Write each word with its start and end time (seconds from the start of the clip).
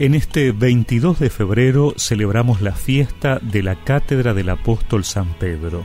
En 0.00 0.14
este 0.14 0.52
22 0.52 1.18
de 1.18 1.28
febrero 1.28 1.92
celebramos 1.98 2.62
la 2.62 2.72
fiesta 2.72 3.38
de 3.42 3.62
la 3.62 3.84
Cátedra 3.84 4.32
del 4.32 4.48
Apóstol 4.48 5.04
San 5.04 5.34
Pedro. 5.34 5.84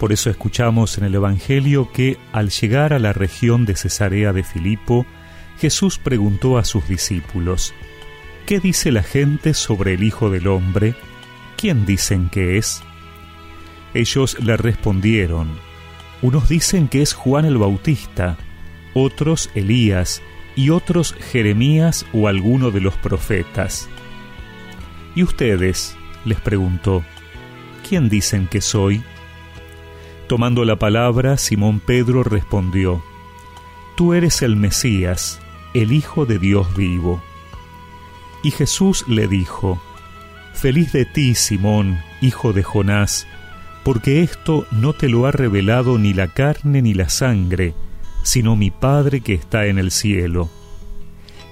Por 0.00 0.12
eso 0.12 0.28
escuchamos 0.28 0.98
en 0.98 1.04
el 1.04 1.14
Evangelio 1.14 1.92
que 1.92 2.18
al 2.32 2.50
llegar 2.50 2.92
a 2.92 2.98
la 2.98 3.12
región 3.12 3.64
de 3.64 3.76
Cesarea 3.76 4.32
de 4.32 4.42
Filipo, 4.42 5.06
Jesús 5.56 5.98
preguntó 5.98 6.58
a 6.58 6.64
sus 6.64 6.88
discípulos, 6.88 7.74
¿Qué 8.44 8.58
dice 8.58 8.90
la 8.90 9.04
gente 9.04 9.54
sobre 9.54 9.94
el 9.94 10.02
Hijo 10.02 10.30
del 10.30 10.48
Hombre? 10.48 10.96
¿Quién 11.56 11.86
dicen 11.86 12.30
que 12.30 12.58
es? 12.58 12.82
Ellos 13.94 14.36
le 14.40 14.56
respondieron, 14.56 15.48
unos 16.22 16.48
dicen 16.48 16.88
que 16.88 17.02
es 17.02 17.14
Juan 17.14 17.44
el 17.44 17.56
Bautista, 17.56 18.36
otros 18.94 19.48
Elías, 19.54 20.22
y 20.58 20.70
otros 20.70 21.14
Jeremías 21.30 22.04
o 22.12 22.26
alguno 22.26 22.72
de 22.72 22.80
los 22.80 22.96
profetas. 22.96 23.88
¿Y 25.14 25.22
ustedes? 25.22 25.96
les 26.24 26.40
preguntó, 26.40 27.04
¿quién 27.88 28.08
dicen 28.08 28.48
que 28.48 28.60
soy? 28.60 29.04
Tomando 30.26 30.64
la 30.64 30.74
palabra, 30.74 31.36
Simón 31.36 31.78
Pedro 31.78 32.24
respondió, 32.24 33.04
Tú 33.96 34.14
eres 34.14 34.42
el 34.42 34.56
Mesías, 34.56 35.40
el 35.74 35.92
Hijo 35.92 36.26
de 36.26 36.40
Dios 36.40 36.74
vivo. 36.74 37.22
Y 38.42 38.50
Jesús 38.50 39.04
le 39.06 39.28
dijo, 39.28 39.80
Feliz 40.54 40.90
de 40.90 41.04
ti, 41.04 41.36
Simón, 41.36 42.00
hijo 42.20 42.52
de 42.52 42.64
Jonás, 42.64 43.28
porque 43.84 44.24
esto 44.24 44.66
no 44.72 44.92
te 44.92 45.08
lo 45.08 45.26
ha 45.26 45.30
revelado 45.30 45.98
ni 45.98 46.14
la 46.14 46.26
carne 46.26 46.82
ni 46.82 46.94
la 46.94 47.08
sangre, 47.08 47.74
sino 48.28 48.56
mi 48.56 48.70
Padre 48.70 49.22
que 49.22 49.32
está 49.32 49.68
en 49.68 49.78
el 49.78 49.90
cielo. 49.90 50.50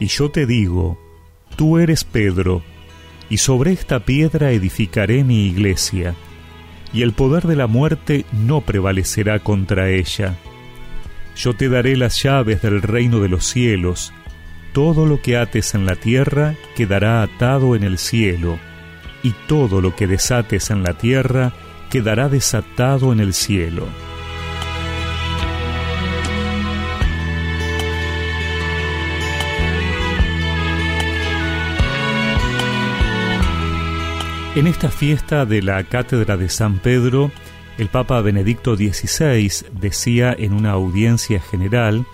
Y 0.00 0.06
yo 0.06 0.32
te 0.32 0.44
digo, 0.44 0.98
tú 1.54 1.78
eres 1.78 2.02
Pedro, 2.02 2.64
y 3.30 3.36
sobre 3.36 3.70
esta 3.70 4.00
piedra 4.00 4.50
edificaré 4.50 5.22
mi 5.22 5.46
iglesia, 5.46 6.16
y 6.92 7.02
el 7.02 7.12
poder 7.12 7.44
de 7.44 7.54
la 7.54 7.68
muerte 7.68 8.24
no 8.32 8.60
prevalecerá 8.60 9.38
contra 9.38 9.88
ella. 9.88 10.34
Yo 11.36 11.54
te 11.54 11.68
daré 11.68 11.96
las 11.96 12.20
llaves 12.20 12.60
del 12.60 12.82
reino 12.82 13.20
de 13.20 13.28
los 13.28 13.44
cielos, 13.44 14.12
todo 14.72 15.06
lo 15.06 15.22
que 15.22 15.36
ates 15.36 15.76
en 15.76 15.86
la 15.86 15.94
tierra 15.94 16.56
quedará 16.74 17.22
atado 17.22 17.76
en 17.76 17.84
el 17.84 17.98
cielo, 17.98 18.58
y 19.22 19.32
todo 19.46 19.80
lo 19.80 19.94
que 19.94 20.08
desates 20.08 20.70
en 20.70 20.82
la 20.82 20.94
tierra 20.94 21.52
quedará 21.88 22.28
desatado 22.28 23.12
en 23.12 23.20
el 23.20 23.32
cielo. 23.32 23.86
En 34.54 34.68
esta 34.68 34.88
fiesta 34.88 35.46
de 35.46 35.62
la 35.62 35.82
Cátedra 35.82 36.36
de 36.36 36.48
San 36.48 36.78
Pedro, 36.78 37.32
el 37.76 37.88
Papa 37.88 38.20
Benedicto 38.20 38.76
XVI 38.76 39.50
decía 39.72 40.32
en 40.38 40.52
una 40.52 40.70
audiencia 40.70 41.40
general 41.40 42.06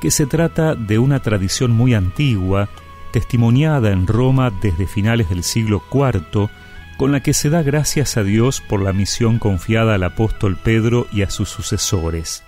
que 0.00 0.10
se 0.10 0.26
trata 0.26 0.74
de 0.74 0.98
una 0.98 1.20
tradición 1.22 1.70
muy 1.70 1.94
antigua, 1.94 2.68
testimoniada 3.12 3.92
en 3.92 4.08
Roma 4.08 4.52
desde 4.60 4.88
finales 4.88 5.28
del 5.28 5.44
siglo 5.44 5.84
IV, 5.92 6.50
con 6.96 7.12
la 7.12 7.20
que 7.20 7.32
se 7.32 7.48
da 7.48 7.62
gracias 7.62 8.16
a 8.16 8.24
Dios 8.24 8.60
por 8.60 8.82
la 8.82 8.92
misión 8.92 9.38
confiada 9.38 9.94
al 9.94 10.02
apóstol 10.02 10.58
Pedro 10.64 11.06
y 11.12 11.22
a 11.22 11.30
sus 11.30 11.48
sucesores. 11.48 12.42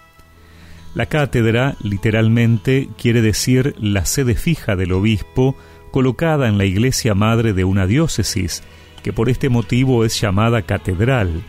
La 0.96 1.06
cátedra, 1.06 1.76
literalmente, 1.80 2.88
quiere 3.00 3.22
decir 3.22 3.76
la 3.78 4.06
sede 4.06 4.34
fija 4.34 4.74
del 4.74 4.90
obispo, 4.90 5.56
colocada 5.92 6.48
en 6.48 6.58
la 6.58 6.64
iglesia 6.64 7.14
madre 7.14 7.52
de 7.52 7.62
una 7.62 7.86
diócesis, 7.86 8.64
que 9.06 9.12
por 9.12 9.28
este 9.28 9.48
motivo 9.48 10.04
es 10.04 10.20
llamada 10.20 10.62
catedral, 10.62 11.44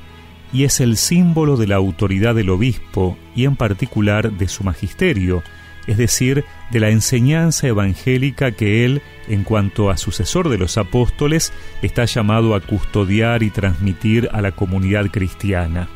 y 0.54 0.66
es 0.66 0.80
el 0.80 0.96
símbolo 0.96 1.58
de 1.58 1.66
la 1.66 1.78
autoridad 1.78 2.36
del 2.36 2.52
obispo 2.52 3.18
y 3.36 3.46
en 3.46 3.56
particular 3.56 4.32
de 4.32 4.48
su 4.48 4.64
magisterio, 4.64 5.42
es 5.88 5.98
decir, 5.98 6.46
de 6.70 6.80
la 6.80 6.90
enseñanza 6.90 7.66
evangélica 7.66 8.52
que 8.52 8.86
él, 8.86 9.02
en 9.28 9.44
cuanto 9.44 9.90
a 9.90 9.98
sucesor 9.98 10.50
de 10.50 10.60
los 10.60 10.78
apóstoles, 10.78 11.52
está 11.82 12.06
llamado 12.06 12.54
a 12.54 12.60
custodiar 12.60 13.42
y 13.42 13.50
transmitir 13.50 14.30
a 14.34 14.44
la 14.44 14.52
comunidad 14.52 15.08
cristiana. 15.08 15.88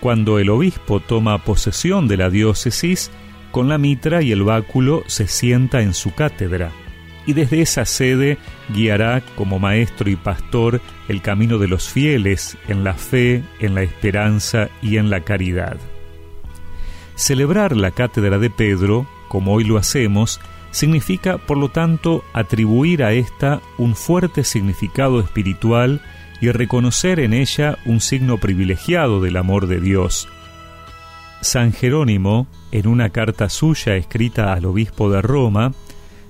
Cuando 0.00 0.40
el 0.40 0.50
obispo 0.50 0.98
toma 0.98 1.44
posesión 1.44 2.08
de 2.08 2.16
la 2.16 2.28
diócesis, 2.28 3.12
con 3.52 3.68
la 3.68 3.78
mitra 3.78 4.20
y 4.20 4.32
el 4.32 4.42
báculo 4.42 5.04
se 5.06 5.28
sienta 5.28 5.80
en 5.82 5.94
su 5.94 6.12
cátedra 6.12 6.72
y 7.26 7.32
desde 7.32 7.60
esa 7.60 7.84
sede 7.84 8.38
guiará 8.72 9.22
como 9.34 9.58
maestro 9.58 10.08
y 10.08 10.16
pastor 10.16 10.80
el 11.08 11.20
camino 11.22 11.58
de 11.58 11.68
los 11.68 11.88
fieles 11.88 12.56
en 12.68 12.84
la 12.84 12.94
fe, 12.94 13.42
en 13.58 13.74
la 13.74 13.82
esperanza 13.82 14.68
y 14.80 14.96
en 14.96 15.10
la 15.10 15.20
caridad. 15.20 15.76
Celebrar 17.16 17.76
la 17.76 17.90
cátedra 17.90 18.38
de 18.38 18.50
Pedro, 18.50 19.06
como 19.28 19.54
hoy 19.54 19.64
lo 19.64 19.78
hacemos, 19.78 20.40
significa, 20.70 21.38
por 21.38 21.56
lo 21.56 21.70
tanto, 21.70 22.22
atribuir 22.34 23.02
a 23.02 23.12
ésta 23.12 23.60
un 23.78 23.96
fuerte 23.96 24.44
significado 24.44 25.20
espiritual 25.20 26.02
y 26.40 26.50
reconocer 26.50 27.18
en 27.20 27.32
ella 27.32 27.78
un 27.86 28.00
signo 28.00 28.36
privilegiado 28.36 29.20
del 29.20 29.38
amor 29.38 29.66
de 29.66 29.80
Dios. 29.80 30.28
San 31.40 31.72
Jerónimo, 31.72 32.46
en 32.72 32.86
una 32.86 33.10
carta 33.10 33.48
suya 33.48 33.96
escrita 33.96 34.52
al 34.52 34.66
obispo 34.66 35.10
de 35.10 35.22
Roma, 35.22 35.72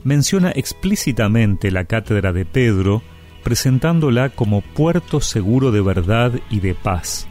menciona 0.07 0.53
explícitamente 0.55 1.73
la 1.73 1.85
cátedra 1.85 2.33
de 2.33 2.45
Pedro, 2.45 3.03
presentándola 3.43 4.29
como 4.29 4.61
puerto 4.61 5.21
seguro 5.21 5.73
de 5.73 5.81
verdad 5.81 6.33
y 6.49 6.61
de 6.61 6.77
paz. 6.77 7.27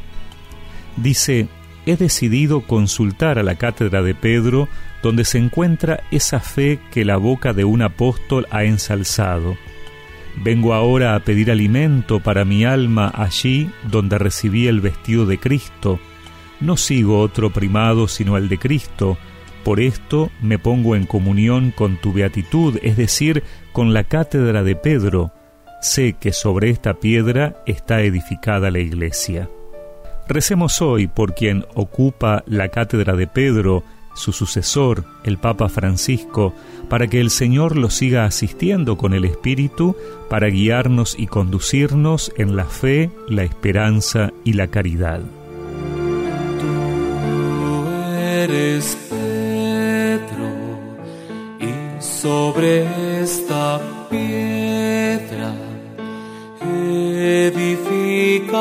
Dice, 0.97 1.47
he 1.86 1.96
decidido 1.96 2.68
consultar 2.68 3.40
a 3.40 3.44
la 3.44 3.56
cátedra 3.56 4.02
de 4.02 4.13
Pedro, 4.13 4.68
donde 5.02 5.24
se 5.24 5.38
encuentra 5.38 6.03
esa 6.12 6.41
fe 6.41 6.81
que 6.91 7.06
la 7.06 7.16
boca 7.16 7.53
de 7.53 7.63
un 7.63 7.81
apóstol 7.81 8.46
ha 8.52 8.66
ensalzado. 8.66 9.56
Vengo 10.44 10.74
ahora 10.74 11.16
a 11.16 11.22
pedir 11.22 11.52
alimento 11.52 12.19
para 12.19 12.44
mi 12.44 12.66
alma 12.66 13.09
allí 13.16 13.69
donde 13.90 14.18
recibí 14.18 14.68
el 14.68 14.81
vestido 14.81 15.25
de 15.25 15.38
Cristo. 15.38 15.97
No 16.59 16.75
sigo 16.75 17.22
otro 17.22 17.52
primado 17.52 18.09
sino 18.09 18.36
el 18.36 18.50
de 18.50 18.57
Cristo, 18.57 19.18
por 19.66 19.80
esto 19.80 20.30
me 20.44 20.59
pongo 20.59 20.96
en 20.96 21.08
comunión 21.08 21.72
con 21.76 21.98
tu 21.98 22.14
beatitud, 22.14 22.78
es 22.84 22.98
decir, 22.98 23.44
con 23.74 23.96
la 23.96 24.03
cátedra 24.03 24.62
de 24.62 24.76
Pedro. 24.76 25.31
Sé 25.81 26.14
que 26.14 26.34
sobre 26.34 26.70
esta 26.70 26.94
piedra 26.94 27.64
está 27.66 28.04
edificada 28.04 28.70
la 28.70 28.78
iglesia. 28.78 29.50
Recemos 30.28 30.84
hoy 30.84 31.08
por 31.08 31.34
quien 31.34 31.66
ocupa 31.74 32.44
la 32.46 32.70
cátedra 32.70 33.16
de 33.16 33.25
Pedro, 33.25 33.84
su 34.14 34.34
sucesor, 34.34 35.04
el 35.24 35.40
Papa 35.40 35.68
Francisco, 35.68 36.54
para 36.88 37.08
que 37.08 37.20
el 37.20 37.31
Señor 37.31 37.75
lo 37.75 37.90
siga 37.90 38.25
asistiendo 38.25 38.98
con 38.98 39.16
el 39.16 39.25
Espíritu 39.25 39.96
para 40.30 40.48
guiarnos 40.48 41.18
y 41.18 41.25
conducirnos 41.25 42.31
en 42.38 42.56
la 42.56 42.66
fe, 42.66 43.09
la 43.28 43.44
esperanza 43.44 44.31
y 44.44 44.54
la 44.54 44.68
caridad. 44.68 45.22
Sobre 52.22 52.86
esta 53.22 53.80
piedra 54.09 55.53
edificaré, 57.46 58.52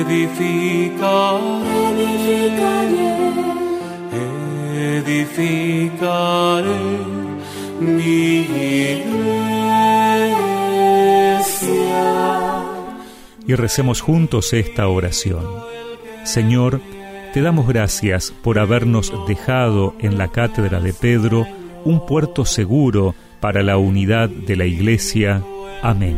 edificaré, 0.00 0.86
edificaré, 5.04 6.82
mi 7.80 8.40
iglesia. 8.90 9.26
Y 13.46 13.54
recemos 13.54 14.00
juntos 14.00 14.52
esta 14.52 14.88
oración. 14.88 15.44
Señor, 16.24 16.80
te 17.36 17.42
damos 17.42 17.68
gracias 17.68 18.32
por 18.42 18.58
habernos 18.58 19.12
dejado 19.28 19.94
en 19.98 20.16
la 20.16 20.28
cátedra 20.28 20.80
de 20.80 20.94
Pedro 20.94 21.46
un 21.84 22.06
puerto 22.06 22.46
seguro 22.46 23.14
para 23.40 23.62
la 23.62 23.76
unidad 23.76 24.30
de 24.30 24.56
la 24.56 24.64
Iglesia. 24.64 25.42
Amén. 25.82 26.16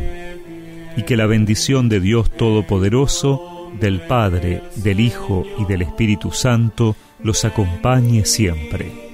Y 0.96 1.02
que 1.02 1.16
la 1.16 1.26
bendición 1.26 1.88
de 1.88 1.98
Dios 1.98 2.30
Todopoderoso, 2.30 3.72
del 3.80 4.00
Padre, 4.02 4.62
del 4.76 5.00
Hijo 5.00 5.44
y 5.58 5.64
del 5.64 5.82
Espíritu 5.82 6.30
Santo 6.30 6.94
los 7.20 7.44
acompañe 7.44 8.24
siempre. 8.24 9.07